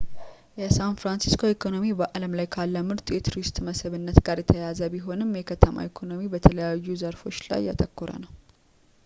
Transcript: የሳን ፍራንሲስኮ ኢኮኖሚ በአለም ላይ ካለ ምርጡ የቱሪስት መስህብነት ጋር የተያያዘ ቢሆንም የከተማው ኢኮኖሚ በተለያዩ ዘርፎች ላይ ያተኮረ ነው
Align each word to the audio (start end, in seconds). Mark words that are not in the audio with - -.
የሳን 0.59 0.95
ፍራንሲስኮ 1.01 1.43
ኢኮኖሚ 1.53 1.85
በአለም 1.99 2.31
ላይ 2.39 2.47
ካለ 2.55 2.75
ምርጡ 2.87 3.05
የቱሪስት 3.15 3.61
መስህብነት 3.67 4.17
ጋር 4.29 4.41
የተያያዘ 4.43 4.81
ቢሆንም 4.95 5.37
የከተማው 5.41 5.87
ኢኮኖሚ 5.91 6.25
በተለያዩ 6.35 6.99
ዘርፎች 7.03 7.39
ላይ 7.53 7.63
ያተኮረ 7.69 8.09
ነው 8.25 8.31